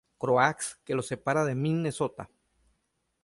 Croix, 0.23 0.69
que 0.85 0.95
lo 0.97 1.03
separa 1.09 1.45
de 1.49 1.53
Minnesota. 1.61 2.27